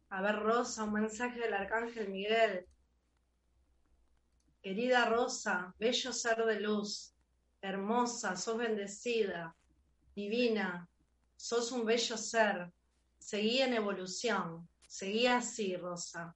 [0.09, 2.65] A ver, Rosa, un mensaje del Arcángel Miguel.
[4.61, 7.13] Querida Rosa, bello ser de luz,
[7.61, 9.55] hermosa, sos bendecida,
[10.13, 10.89] divina,
[11.37, 12.73] sos un bello ser,
[13.17, 16.35] seguí en evolución, seguí así, Rosa.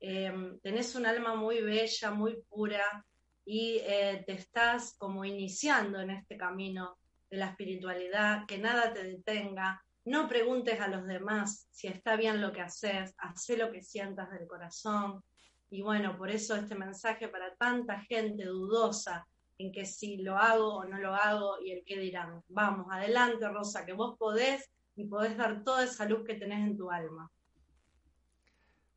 [0.00, 3.06] Em, tenés un alma muy bella, muy pura
[3.44, 6.98] y eh, te estás como iniciando en este camino
[7.32, 12.42] de la espiritualidad, que nada te detenga, no preguntes a los demás si está bien
[12.42, 15.24] lo que haces, haz lo que sientas del corazón.
[15.70, 20.74] Y bueno, por eso este mensaje para tanta gente dudosa en que si lo hago
[20.74, 22.42] o no lo hago y el qué dirán.
[22.48, 26.76] Vamos, adelante Rosa, que vos podés y podés dar toda esa luz que tenés en
[26.76, 27.30] tu alma.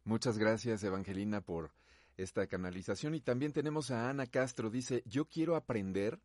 [0.04, 1.72] Muchas gracias Evangelina por
[2.18, 6.20] esta canalización y también tenemos a Ana Castro, dice, yo quiero aprender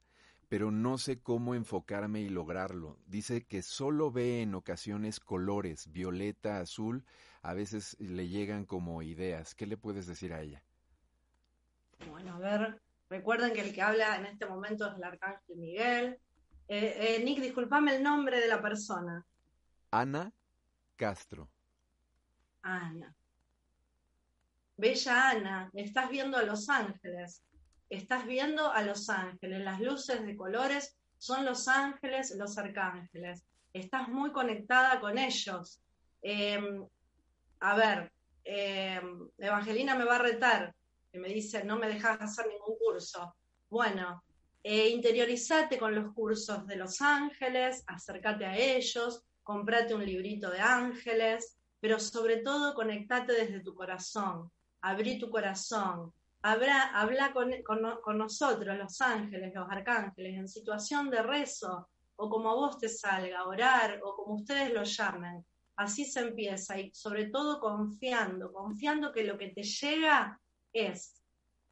[0.50, 2.98] pero no sé cómo enfocarme y lograrlo.
[3.06, 7.04] Dice que solo ve en ocasiones colores, violeta, azul,
[7.40, 9.54] a veces le llegan como ideas.
[9.54, 10.60] ¿Qué le puedes decir a ella?
[12.10, 16.18] Bueno, a ver, recuerden que el que habla en este momento es el arcángel Miguel.
[16.66, 19.24] Eh, eh, Nick, discúlpame el nombre de la persona.
[19.92, 20.32] Ana
[20.96, 21.48] Castro.
[22.62, 23.14] Ana.
[24.76, 27.40] Bella Ana, estás viendo a Los Ángeles
[27.90, 34.08] estás viendo a los ángeles, las luces de colores son los ángeles, los arcángeles, estás
[34.08, 35.80] muy conectada con ellos.
[36.22, 36.86] Em,
[37.60, 38.12] a ver,
[38.44, 40.74] em, Evangelina me va a retar,
[41.12, 43.34] que me dice, no me dejas hacer ningún curso.
[43.68, 44.22] Bueno,
[44.62, 50.60] eh, interiorizate con los cursos de los ángeles, acércate a ellos, comprate un librito de
[50.60, 54.50] ángeles, pero sobre todo conectate desde tu corazón,
[54.82, 62.28] abrí tu corazón, habla con, nosotros, los ángeles, los arcángeles, en situación de rezo, o
[62.28, 65.44] como a vos te salga, orar, o como ustedes lo llamen.
[65.76, 70.38] Así se empieza, y sobre todo confiando, confiando que lo que te llega
[70.72, 71.22] es,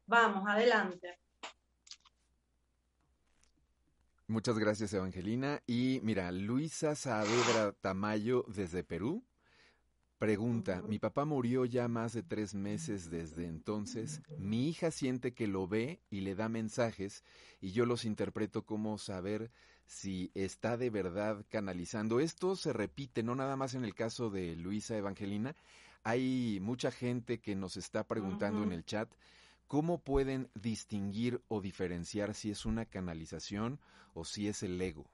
[0.05, 1.19] vamos, adelante.
[4.27, 5.61] Muchas gracias, Evangelina.
[5.65, 9.23] Y mira, Luisa Saavedra Tamayo desde Perú
[10.19, 15.47] Pregunta, mi papá murió ya más de tres meses desde entonces, mi hija siente que
[15.47, 17.23] lo ve y le da mensajes
[17.61, 19.49] y yo los interpreto como saber
[19.85, 22.19] si está de verdad canalizando.
[22.19, 25.55] Esto se repite, no nada más en el caso de Luisa Evangelina,
[26.03, 29.09] hay mucha gente que nos está preguntando en el chat
[29.67, 33.79] cómo pueden distinguir o diferenciar si es una canalización
[34.13, 35.09] o si es el ego.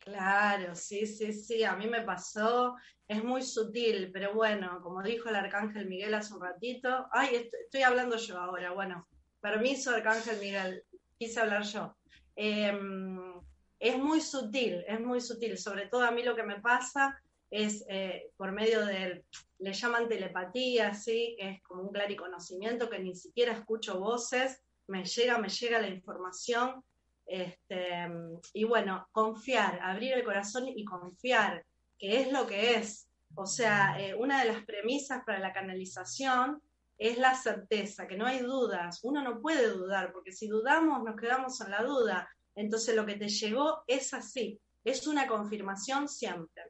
[0.00, 2.74] Claro, sí, sí, sí, a mí me pasó,
[3.06, 7.82] es muy sutil, pero bueno, como dijo el arcángel Miguel hace un ratito, ay, estoy,
[7.82, 9.06] hablando yo ahora, bueno,
[9.40, 10.82] permiso arcángel Miguel,
[11.18, 11.94] quise hablar yo.
[12.34, 13.40] Em,
[13.78, 17.84] es muy sutil, es muy sutil, sobre todo a mí lo que me pasa es
[17.88, 19.22] eh, por medio del,
[19.58, 21.36] le llaman telepatía, ¿sí?
[21.38, 25.88] que es como un clariconocimiento que ni siquiera escucho voces, me llega, me llega la
[25.88, 26.82] información
[27.30, 28.08] este,
[28.54, 31.64] y bueno, confiar, abrir el corazón y confiar,
[31.96, 33.08] que es lo que es.
[33.36, 36.60] O sea, eh, una de las premisas para la canalización
[36.98, 38.98] es la certeza, que no hay dudas.
[39.04, 42.28] Uno no puede dudar, porque si dudamos nos quedamos en la duda.
[42.56, 46.64] Entonces lo que te llegó es así, es una confirmación siempre.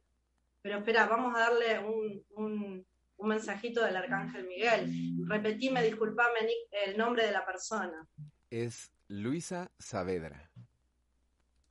[0.61, 2.85] Pero espera, vamos a darle un, un,
[3.17, 4.93] un mensajito del Arcángel Miguel.
[5.27, 6.39] Repetime, disculpame,
[6.85, 8.07] el nombre de la persona.
[8.51, 10.49] Es Luisa Saavedra.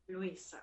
[0.09, 0.62] Luisa.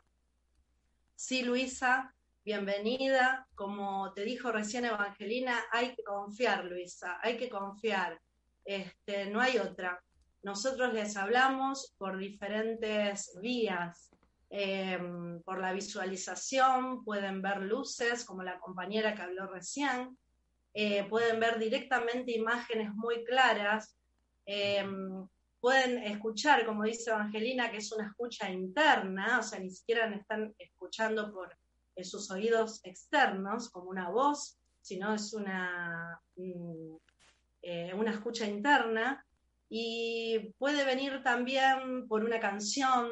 [1.15, 2.13] Sí, Luisa,
[2.45, 3.47] bienvenida.
[3.55, 8.21] Como te dijo recién Evangelina, hay que confiar, Luisa, hay que confiar.
[8.63, 10.03] Este, no hay otra.
[10.43, 14.11] Nosotros les hablamos por diferentes vías,
[14.51, 20.15] em, por la visualización, pueden ver luces, como la compañera que habló recién,
[20.75, 23.97] eh, pueden ver directamente imágenes muy claras.
[24.45, 25.27] Em,
[25.59, 30.53] pueden escuchar, como dice Evangelina, que es una escucha interna, o sea, ni siquiera están
[30.57, 31.55] escuchando por
[32.03, 36.95] sus oídos externos, como una voz, sino es una, mm,
[37.61, 39.25] eh, una escucha interna,
[39.69, 43.09] y puede venir también por una canción,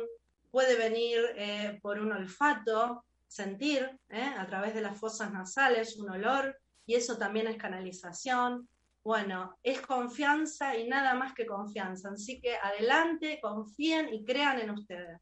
[0.52, 4.34] puede venir eh, por un olfato, sentir ¿eh?
[4.38, 8.70] a través de las fosas nasales un olor y eso también es canalización.
[9.06, 12.10] Bueno, es confianza y nada más que confianza.
[12.10, 15.22] Así que adelante, confíen y crean en ustedes.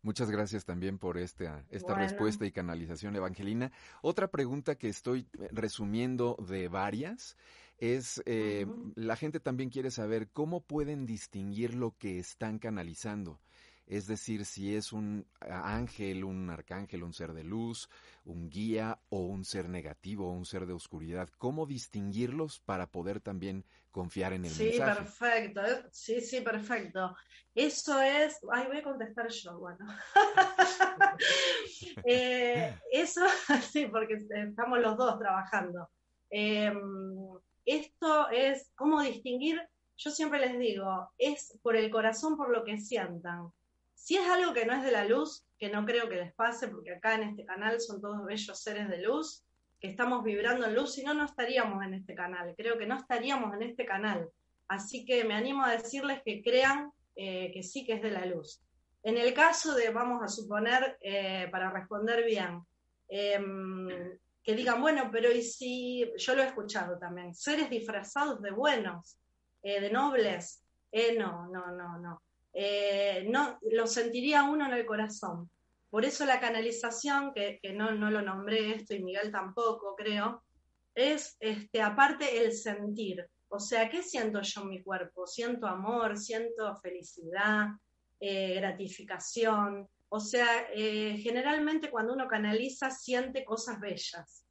[0.00, 3.70] Muchas gracias también por esta, esta respuesta y canalización, Evangelina.
[4.00, 7.36] Otra pregunta que estoy resumiendo de varias
[7.76, 13.40] es, eh, la gente también quiere saber cómo pueden distinguir lo que están canalizando.
[13.86, 17.88] Es decir, si es un ángel, un arcángel, un ser de luz,
[18.24, 21.28] un guía o un ser negativo o un ser de oscuridad.
[21.38, 24.72] ¿Cómo distinguirlos para poder también confiar en el mensaje?
[24.72, 25.62] Sí, perfecto.
[25.90, 27.16] Sí, sí, perfecto.
[27.54, 28.38] Eso es...
[28.52, 29.84] Ay, voy a contestar yo, bueno.
[32.04, 33.20] Eh, eso,
[33.72, 35.88] sí, porque estamos los dos trabajando.
[36.30, 36.78] Em,
[37.64, 39.60] esto es, ¿cómo distinguir?
[39.96, 43.52] Yo siempre les digo, es por el corazón, por lo que sientan.
[44.00, 46.68] Si es algo que no es de la luz, que no creo que les pase,
[46.68, 49.44] porque acá en este canal son todos bellos seres de luz,
[49.78, 52.54] que estamos vibrando en luz, si no, no estaríamos en este canal.
[52.56, 54.30] Creo que no estaríamos en este canal.
[54.68, 58.24] Así que me animo a decirles que crean eh, que sí que es de la
[58.24, 58.62] luz.
[59.02, 62.62] En el caso de, vamos a suponer, eh, para responder bien,
[63.06, 63.86] em,
[64.42, 69.18] que digan, bueno, pero ¿y si, yo lo he escuchado también, seres disfrazados de buenos,
[69.62, 70.64] eh, de nobles?
[71.18, 72.22] no, no, no, no.
[72.52, 75.50] Eh, no, lo sentiría uno en el corazón.
[75.88, 80.42] Por eso la canalización, que, no, lo nombré esto y Miguel tampoco, creo,
[80.94, 83.26] es este, aparte el sentir.
[83.48, 85.26] O sea, ¿qué siento yo en mi cuerpo?
[85.26, 87.68] Siento amor, siento felicidad,
[88.20, 89.88] eh, gratificación.
[90.08, 94.44] O sea, eh, generalmente cuando uno canaliza siente cosas bellas.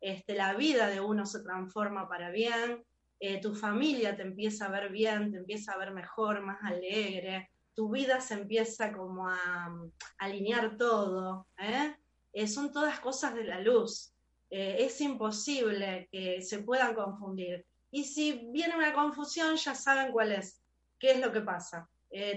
[0.00, 2.84] Este, la vida de uno se transforma para bien,
[3.18, 7.50] eh, tu familia te empieza a ver bien, te empieza a ver mejor, más alegre,
[7.74, 9.74] tu vida se empieza como a,
[10.18, 11.46] alinear todo.
[11.58, 11.94] ¿eh?
[12.32, 14.12] Eh, son todas cosas de la luz.
[14.48, 17.66] es imposible que se puedan confundir.
[17.90, 20.62] Y si viene una confusión, ya saben cuál es,
[20.98, 21.88] qué es lo que pasa.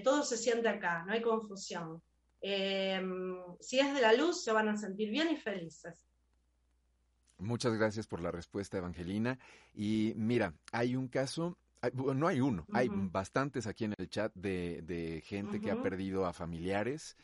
[0.03, 2.01] todo se siente acá, no hay confusión.
[2.41, 6.08] si es de la luz, se van a sentir bien y felices.
[7.39, 9.39] Muchas gracias por la respuesta, Evangelina.
[9.73, 11.57] Y mira, hay un caso,
[11.93, 16.33] no hay uno, hay bastantes aquí en el chat de, gente que ha perdido a
[16.33, 17.15] familiares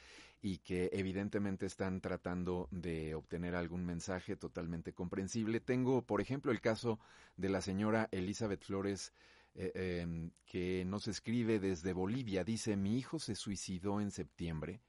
[0.41, 5.59] y que evidentemente están tratando de obtener algún mensaje totalmente comprensible.
[5.59, 6.99] Tengo, por ejemplo, el caso
[7.35, 9.11] de la señora Elizabeth Flores,
[9.55, 12.43] eh, em, que nos escribe desde Bolivia.
[12.43, 14.81] Dice, mi hijo se suicidó en septiembre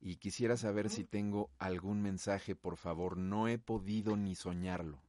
[0.00, 3.16] y quisiera saber si tengo algún mensaje, por favor.
[3.16, 5.02] No he podido ni soñarlo.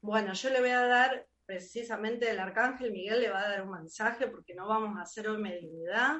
[0.00, 3.72] Bueno, yo le voy a dar, precisamente el arcángel Miguel le va a dar un
[3.72, 6.18] mensaje porque no vamos a hacer hoy mediunidad.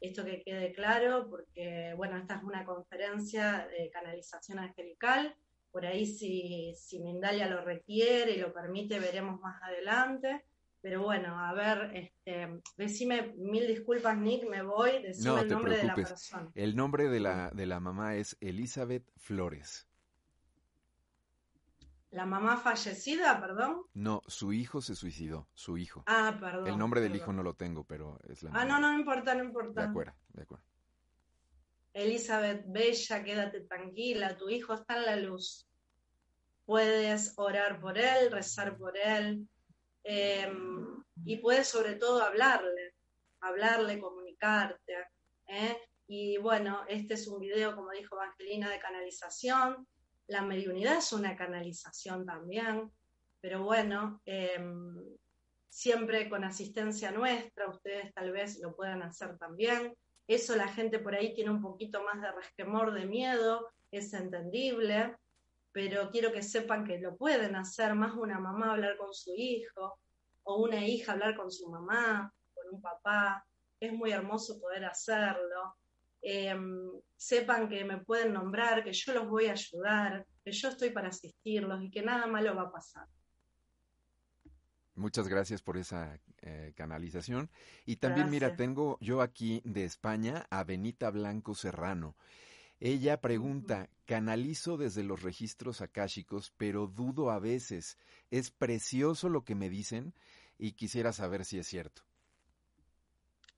[0.00, 5.34] Esto que quede claro, porque, bueno, esta es una conferencia de canalización angelical.
[5.70, 10.44] Por ahí, si, si Mindalia lo requiere y lo permite, veremos más adelante.
[10.86, 15.82] Pero bueno, a ver, este, decime mil disculpas, Nick, me voy, decime el nombre de
[15.82, 16.48] la persona.
[16.54, 19.88] El nombre de la, de la mamá es Elizabeth Flores.
[22.10, 23.82] ¿La mamá fallecida, perdón?
[23.94, 26.04] No, su hijo se suicidó, su hijo.
[26.06, 26.68] Ah, perdón.
[26.68, 29.42] El nombre del hijo no lo tengo, pero es la Ah, no, no importa, no
[29.42, 29.82] importa.
[29.82, 30.64] De acuerdo, de acuerdo.
[31.94, 35.68] Elizabeth, bella, quédate tranquila, tu hijo está en la luz.
[36.64, 39.48] Puedes orar por él, rezar por él,
[40.08, 42.94] Em, y puedes sobre todo hablarle,
[43.40, 44.94] hablarle, comunicarte.
[45.48, 45.76] ¿eh?
[46.06, 49.84] Y bueno, este es un video, como dijo Evangelina, de canalización.
[50.28, 52.92] La mediunidad es una canalización también,
[53.40, 54.96] pero bueno, em,
[55.68, 59.92] siempre con asistencia nuestra, ustedes tal vez lo puedan hacer también.
[60.28, 65.16] Eso la gente por ahí tiene un poquito más de resquemor, de miedo, es entendible,
[65.76, 70.00] pero quiero que sepan que lo pueden hacer, más una mamá hablar con su hijo,
[70.44, 73.44] o una hija hablar con su mamá, con un papá,
[73.78, 75.76] es muy hermoso poder hacerlo.
[76.22, 80.92] Em, sepan que me pueden nombrar, que yo los voy a ayudar, que yo estoy
[80.92, 83.06] para asistirlos y que nada malo va a pasar.
[84.94, 87.50] Muchas gracias por esa eh, canalización.
[87.84, 92.16] Y también, mira, tengo yo aquí de España a Benita Blanco Serrano.
[92.78, 97.98] Ella pregunta, canalizo desde los registros akáshicos, pero dudo a veces.
[98.30, 100.14] Es precioso lo que me dicen
[100.58, 102.02] y quisiera saber si es cierto.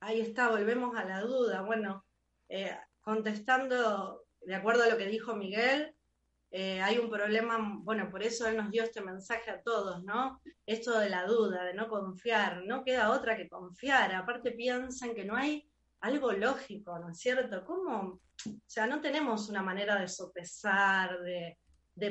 [0.01, 1.63] Ahí está, volvemos a la duda.
[1.63, 2.05] Bueno,
[2.49, 5.95] eh, contestando de acuerdo a lo que dijo Miguel,
[6.51, 10.41] eh, hay un problema, bueno, por eso él nos dio este mensaje a todos, ¿no?
[10.65, 14.15] Esto de la duda, de no confiar, no queda otra que confiar.
[14.15, 15.68] Aparte piensan que no hay
[16.01, 17.65] algo lógico, ¿no es cierto?
[17.65, 18.21] ¿Cómo?
[18.47, 21.57] O sea, no tenemos una manera de sopesar, de,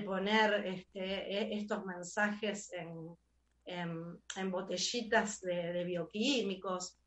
[0.02, 7.00] poner este, e, estos mensajes en, en, botellitas de, bioquímicos.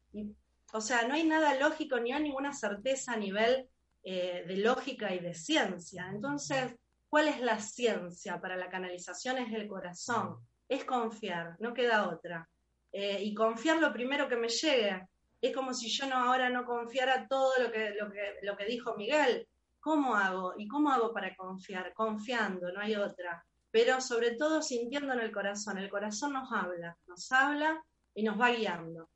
[0.72, 3.68] o sea, no hay nada lógico ni hay ninguna certeza a nivel
[4.02, 6.08] eh, de lógica y de ciencia.
[6.10, 6.74] Entonces,
[7.10, 9.38] ¿cuál es la ciencia para la canalización?
[9.38, 10.36] Es el corazón,
[10.68, 12.48] es confiar, no queda otra.
[12.92, 15.06] Eh, y confiar lo primero que me llegue.
[15.40, 18.66] Es como si yo no ahora no confiara todo lo que, lo que, lo que
[18.66, 19.48] dijo Miguel.
[19.80, 20.54] ¿Cómo hago?
[20.58, 21.94] ¿Y cómo hago para confiar?
[21.94, 23.44] Confiando, no hay otra.
[23.70, 25.78] Pero sobre todo sintiendo en el corazón.
[25.78, 27.82] El corazón nos habla, nos habla
[28.14, 29.08] y nos va guiando.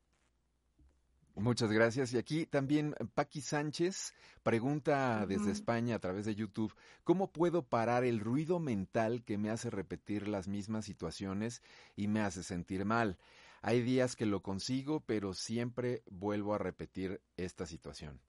[1.37, 2.13] Muchas gracias.
[2.13, 4.15] Y aquí también Paqui Sánchez
[4.45, 6.73] pregunta desde España a través de YouTube,
[7.03, 11.63] ¿cómo puedo parar el ruido mental que me hace repetir las mismas situaciones
[11.97, 13.19] y me hace sentir mal?
[13.67, 18.21] Hay días que lo consigo, pero siempre vuelvo a repetir esta situación.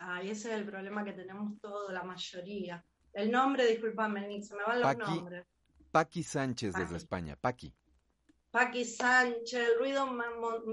[0.00, 2.84] Ay, ese es el problema que tenemos todos, la mayoría.
[3.12, 5.46] El nombre, discúlpame, se me van los nombres.
[5.92, 7.36] Paqui Sánchez desde España.
[7.36, 7.72] Paqui.
[8.50, 10.08] Paqui Sánchez, el ruido,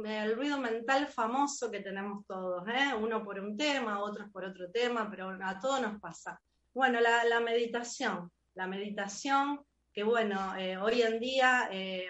[0.05, 2.95] el ruido mental famoso que tenemos todos, ¿eh?
[2.99, 6.41] uno por un tema, otros por otro tema, pero a todos nos pasa.
[6.73, 12.09] Bueno, la, meditación, la meditación, que bueno, eh, hoy en día eh,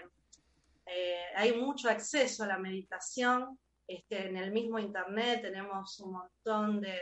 [0.85, 3.57] eh, hay mucho acceso a la meditación.
[3.87, 6.99] Este, en el mismo internet tenemos un montón de,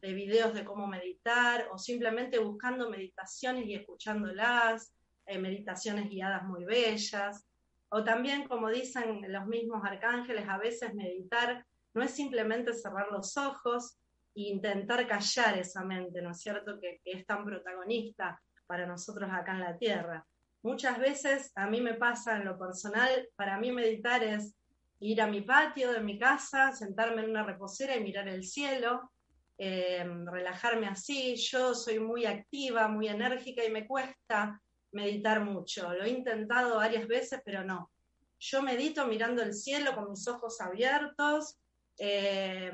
[0.00, 4.92] videos de cómo meditar o simplemente buscando meditaciones y escuchándolas,
[5.26, 7.46] eh, meditaciones guiadas muy bellas.
[7.88, 13.36] O también, como dicen los mismos arcángeles, a veces meditar no es simplemente cerrar los
[13.36, 13.98] ojos
[14.34, 19.52] e intentar callar esa mente, ¿no es cierto?, que es tan protagonista para nosotros acá
[19.52, 20.26] en la Tierra.
[20.62, 24.54] Muchas veces a mí me pasa en lo personal, para mí meditar es
[25.00, 29.10] ir a mi patio de mi casa, sentarme en una reposera y mirar el cielo,
[29.58, 31.34] eh, relajarme así.
[31.36, 34.60] Yo soy muy activa, muy enérgica y me cuesta
[34.92, 35.92] meditar mucho.
[35.92, 37.90] Lo he intentado varias veces, pero no.
[38.38, 41.58] Yo medito mirando el cielo con mis ojos abiertos
[41.98, 42.72] eh,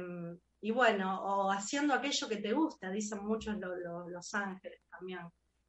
[0.61, 5.21] y bueno, o haciendo aquello que te gusta, dicen muchos los ángeles también.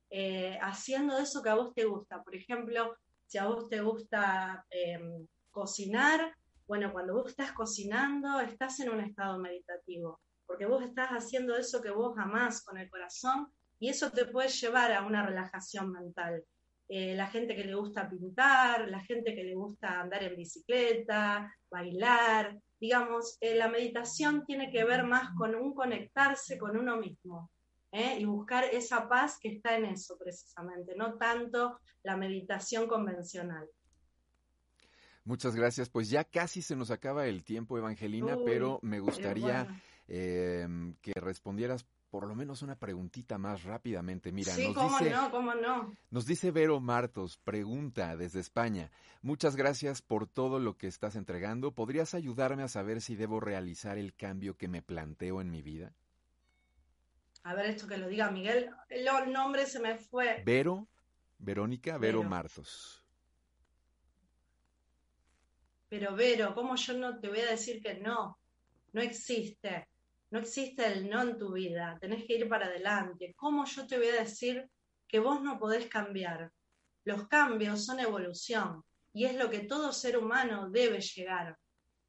[0.09, 2.23] Eh, haciendo eso que a vos te gusta.
[2.23, 2.95] Por ejemplo,
[3.25, 6.35] si a vos te gusta em, cocinar,
[6.67, 11.81] bueno, cuando vos estás cocinando, estás en un estado meditativo, porque vos estás haciendo eso
[11.81, 13.47] que vos amás con el corazón
[13.79, 16.43] y eso te puede llevar a una relajación mental.
[16.87, 21.55] Eh, la gente que le gusta pintar, la gente que le gusta andar en bicicleta,
[21.69, 27.51] bailar, digamos, eh, la meditación tiene que ver más con un conectarse con uno mismo,
[27.91, 28.17] ¿eh?
[28.19, 33.67] y buscar esa paz que está en eso precisamente, no tanto la meditación convencional.
[35.25, 35.89] Muchas gracias.
[35.89, 39.67] Pues ya casi se nos acaba el tiempo, Evangelina, pero me gustaría
[40.07, 44.31] em, que respondieras por lo menos una preguntita más rápidamente.
[44.31, 45.93] Mira, sí, nos cómo dice, no, cómo no.
[46.09, 48.89] Nos dice Vero Martos, pregunta desde España.
[49.21, 51.73] Muchas gracias por todo lo que estás entregando.
[51.73, 55.93] ¿Podrías ayudarme a saber si debo realizar el cambio que me planteo en mi vida?
[57.49, 58.69] A ver, esto que lo diga Miguel.
[58.89, 60.43] El nombre se me fue.
[60.45, 60.87] Vero,
[61.39, 63.03] Verónica Vero, Martos.
[65.87, 68.39] Pero Vero, ¿cómo yo no te voy a decir que no?
[68.93, 69.89] No existe.
[70.29, 71.97] No existe el no en tu vida.
[71.99, 73.33] Tenés que ir para adelante.
[73.35, 74.69] ¿Cómo yo te voy a decir
[75.07, 76.51] que vos no podés cambiar?
[77.03, 81.57] Los cambios son evolución y es lo que todo ser humano debe llegar.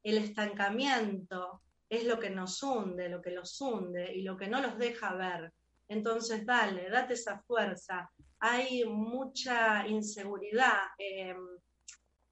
[0.03, 4.61] El estancamiento, es lo que nos hunde, lo que los hunde y lo que no
[4.61, 5.51] los deja ver.
[5.89, 8.09] Entonces, dale, date esa fuerza.
[8.39, 11.37] Hay mucha inseguridad em,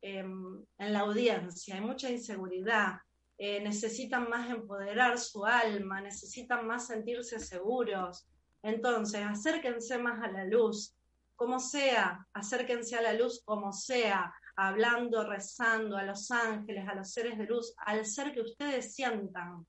[0.01, 2.99] em, en la audiencia, hay mucha inseguridad.
[3.38, 8.30] Eh, necesitan más empoderar su alma, necesitan más sentirse seguros.
[8.64, 10.95] Entonces, acérquense más a la luz,
[11.36, 14.34] como sea, acérquense a la luz como sea,
[14.68, 19.66] hablando, rezando a los ángeles, a los seres de luz, al ser que ustedes sientan.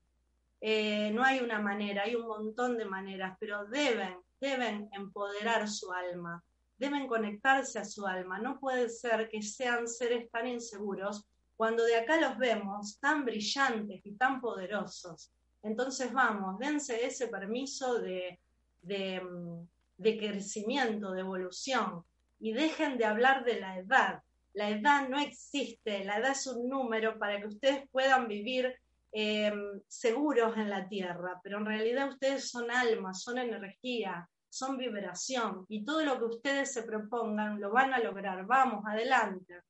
[0.59, 5.91] Eh, no hay una manera, hay un montón de maneras, pero deben, deben empoderar su
[5.91, 6.43] alma,
[6.77, 8.39] deben conectarse a su alma.
[8.39, 11.25] No puede ser que sean seres tan inseguros
[11.55, 15.31] cuando de acá los vemos tan brillantes y tan poderosos.
[15.63, 18.39] Entonces vamos, dense ese permiso de,
[18.81, 19.21] de,
[19.97, 22.03] de crecimiento, de evolución,
[22.39, 24.23] y dejen de hablar de la edad,
[24.53, 28.75] la edad no existe, la edad es un número para que ustedes puedan vivir
[29.11, 35.65] em, seguros en la tierra, pero en realidad ustedes son almas, son energía, son vibración
[35.69, 38.45] y todo lo que ustedes se propongan lo van a lograr.
[38.45, 39.61] Vamos, adelante.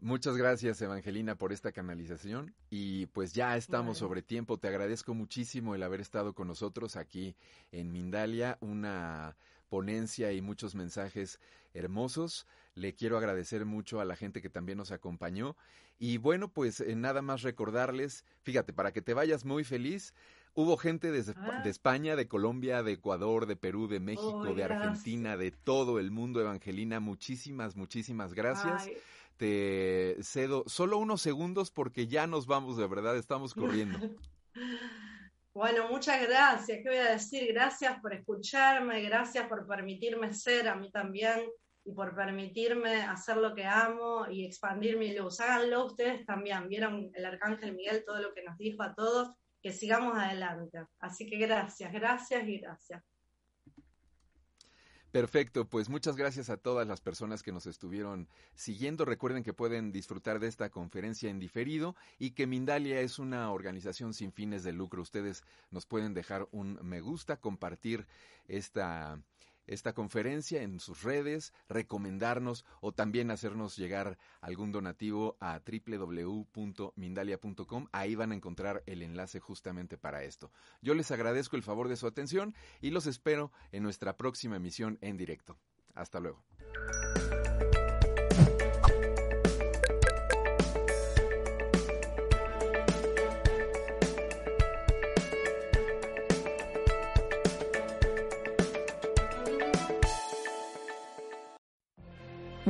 [0.00, 2.52] Muchas gracias, Evangelina, por esta canalización.
[2.70, 4.58] Y pues ya estamos sobre tiempo.
[4.58, 7.36] Te agradezco muchísimo el haber estado con nosotros aquí
[7.70, 9.36] en Mindalia, una
[9.72, 11.40] ponencia y muchos mensajes
[11.72, 12.46] hermosos.
[12.74, 15.56] Le quiero agradecer mucho a la gente que también nos acompañó.
[15.98, 20.12] Y bueno, pues eh, nada más recordarles, fíjate, para que te vayas muy feliz,
[20.54, 21.62] Hubo gente ah.
[21.64, 26.10] de España, de Colombia, de Ecuador, de Perú, de México, de Argentina, de todo el
[26.10, 27.00] mundo, Evangelina.
[27.00, 28.90] Muchísimas, muchísimas gracias.
[29.38, 33.98] Te cedo solo unos segundos porque ya nos vamos, de verdad, estamos corriendo.
[35.54, 36.78] Bueno, muchas gracias.
[36.82, 37.52] ¿Qué voy a decir?
[37.52, 41.44] Gracias por escucharme, gracias por permitirme ser a mí también
[41.84, 45.40] y por permitirme hacer lo que amo y expandir mi luz.
[45.40, 46.68] Háganlo ustedes también.
[46.68, 49.32] Vieron el Arcángel Miguel todo lo que nos dijo a todos
[49.62, 50.86] que sigamos adelante.
[50.98, 53.11] Así que gracias, gracias y gracias.
[55.12, 59.04] Perfecto, pues muchas gracias a todas las personas que nos estuvieron siguiendo.
[59.04, 64.14] Recuerden que pueden disfrutar de esta conferencia en diferido y que Mindalia es una organización
[64.14, 65.02] sin fines de lucro.
[65.02, 68.06] Ustedes nos pueden dejar un me gusta, compartir
[68.48, 69.20] esta
[69.66, 77.88] esta conferencia en sus redes, recomendarnos o también hacernos llegar algún donativo a www.mindalia.com.
[77.92, 80.50] Ahí van a encontrar el enlace justamente para esto.
[80.80, 84.96] Yo les agradezco el favor de su atención y los espero en nuestra próxima emisión
[85.00, 85.58] en directo.
[85.94, 86.44] Hasta luego.